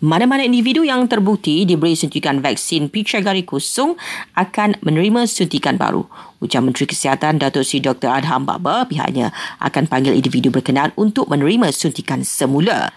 Mana-mana 0.00 0.40
individu 0.40 0.80
yang 0.80 1.04
terbukti 1.04 1.68
diberi 1.68 1.92
suntikan 1.92 2.40
vaksin 2.40 2.88
picagari 2.88 3.44
kosong 3.44 4.00
akan 4.32 4.80
menerima 4.80 5.28
suntikan 5.28 5.76
baru. 5.76 6.08
Ujar 6.40 6.64
Menteri 6.64 6.88
Kesihatan 6.88 7.36
Datuk 7.36 7.68
Seri 7.68 7.84
Dr. 7.84 8.08
Adham 8.08 8.48
Baba 8.48 8.88
pihaknya 8.88 9.28
akan 9.60 9.84
panggil 9.92 10.16
individu 10.16 10.48
berkenaan 10.48 10.96
untuk 10.96 11.28
menerima 11.28 11.68
suntikan 11.68 12.24
semula. 12.24 12.88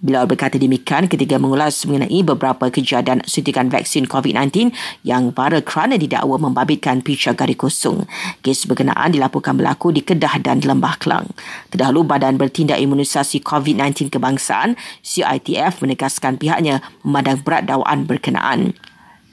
Beliau 0.00 0.24
berkata 0.24 0.56
demikian 0.56 1.12
ketika 1.12 1.36
mengulas 1.36 1.84
mengenai 1.84 2.24
beberapa 2.24 2.72
kejadian 2.72 3.20
suntikan 3.28 3.68
vaksin 3.68 4.08
COVID-19 4.08 4.72
yang 5.04 5.28
viral 5.28 5.60
kerana 5.60 6.00
didakwa 6.00 6.40
membabitkan 6.40 7.04
picture 7.04 7.36
gari 7.36 7.52
kosong. 7.52 8.08
Kes 8.40 8.64
berkenaan 8.64 9.12
dilaporkan 9.12 9.60
berlaku 9.60 9.92
di 9.92 10.00
Kedah 10.00 10.40
dan 10.40 10.64
Lembah 10.64 10.96
Kelang. 10.96 11.28
Terdahulu 11.68 12.08
Badan 12.08 12.40
Bertindak 12.40 12.80
Imunisasi 12.80 13.44
COVID-19 13.44 14.08
Kebangsaan 14.08 14.80
CITF 15.04 15.84
menegaskan 15.84 16.40
pihaknya 16.40 16.80
memandang 17.04 17.44
berat 17.44 17.68
dakwaan 17.68 18.08
berkenaan. 18.08 18.72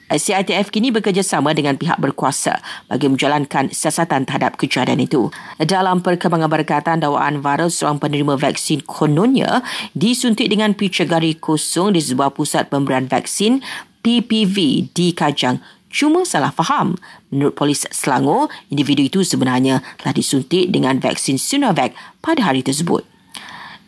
CITF 0.08 0.72
kini 0.72 0.88
bekerjasama 0.88 1.52
dengan 1.52 1.76
pihak 1.76 2.00
berkuasa 2.00 2.64
bagi 2.88 3.12
menjalankan 3.12 3.68
siasatan 3.68 4.24
terhadap 4.24 4.56
kejadian 4.56 5.04
itu. 5.04 5.28
Dalam 5.60 6.00
perkembangan 6.00 6.48
berkaitan 6.48 7.04
dakwaan 7.04 7.44
viral 7.44 7.68
seorang 7.68 8.00
penerima 8.00 8.40
vaksin 8.40 8.88
kononnya 8.88 9.60
disuntik 9.92 10.48
dengan 10.48 10.72
picegari 10.72 11.36
kosong 11.36 11.92
di 11.92 12.00
sebuah 12.00 12.32
pusat 12.32 12.72
pemberian 12.72 13.04
vaksin 13.04 13.60
PPV 14.00 14.88
di 14.96 15.12
Kajang 15.12 15.60
cuma 15.92 16.24
salah 16.24 16.52
faham. 16.52 16.96
Menurut 17.28 17.52
polis 17.52 17.84
Selangor, 17.92 18.48
individu 18.72 19.04
itu 19.04 19.20
sebenarnya 19.20 19.84
telah 20.00 20.16
disuntik 20.16 20.72
dengan 20.72 20.96
vaksin 21.00 21.36
Sinovac 21.36 21.92
pada 22.24 22.48
hari 22.48 22.64
tersebut. 22.64 23.17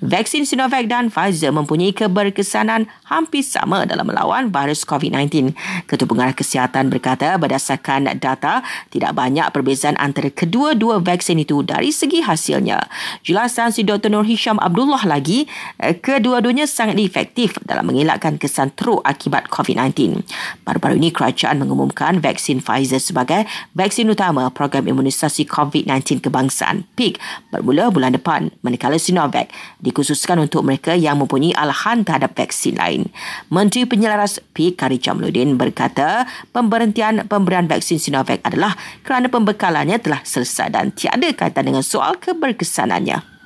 Vaksin 0.00 0.48
Sinovac 0.48 0.88
dan 0.88 1.12
Pfizer 1.12 1.52
mempunyai 1.52 1.92
keberkesanan 1.92 2.88
hampir 3.04 3.45
sama 3.45 3.84
dalam 3.84 4.08
melawan 4.08 4.48
virus 4.48 4.80
COVID-19. 4.88 5.52
Ketua 5.84 6.08
Pengarah 6.08 6.32
Kesihatan 6.32 6.88
berkata 6.88 7.36
berdasarkan 7.36 8.08
data, 8.16 8.64
tidak 8.88 9.12
banyak 9.12 9.44
perbezaan 9.52 10.00
antara 10.00 10.33
kedua-dua 10.33 11.05
vaksin 11.05 11.44
itu 11.44 11.60
dari 11.60 11.92
segi 11.92 12.25
hasilnya. 12.25 12.80
Jelasan 13.28 13.77
si 13.77 13.84
Dr. 13.84 14.08
Nur 14.08 14.25
Hisham 14.25 14.56
Abdullah 14.56 15.05
lagi, 15.05 15.44
eh, 15.77 15.92
kedua-duanya 15.92 16.64
sangat 16.64 16.97
efektif 16.97 17.60
dalam 17.69 17.92
mengelakkan 17.92 18.41
kesan 18.41 18.72
teruk 18.72 19.05
akibat 19.05 19.53
COVID-19. 19.53 20.25
Baru-baru 20.64 20.97
ini 20.97 21.12
kerajaan 21.12 21.60
mengumumkan 21.60 22.25
vaksin 22.25 22.64
Pfizer 22.64 23.05
sebagai 23.05 23.44
vaksin 23.77 24.08
utama 24.08 24.48
program 24.48 24.88
imunisasi 24.88 25.44
COVID-19 25.44 26.25
kebangsaan 26.25 26.88
PIK 26.97 27.20
bermula 27.53 27.92
bulan 27.92 28.16
depan 28.16 28.48
manakala 28.64 28.97
Sinovac 28.97 29.53
di 29.77 29.89
dikhususkan 29.91 30.38
untuk 30.38 30.62
mereka 30.62 30.94
yang 30.94 31.19
mempunyai 31.19 31.50
alahan 31.58 32.06
terhadap 32.06 32.38
vaksin 32.38 32.78
lain. 32.78 33.10
Menteri 33.50 33.84
Penyelaras 33.84 34.38
P. 34.55 34.72
Kari 34.72 35.02
Jamluddin 35.02 35.58
berkata 35.58 36.24
pemberhentian 36.55 37.27
pemberian 37.27 37.66
vaksin 37.66 37.98
Sinovac 37.98 38.38
adalah 38.47 38.78
kerana 39.02 39.27
pembekalannya 39.27 39.98
telah 39.98 40.22
selesai 40.22 40.70
dan 40.70 40.94
tiada 40.94 41.28
kaitan 41.34 41.66
dengan 41.66 41.82
soal 41.82 42.16
keberkesanannya. 42.22 43.39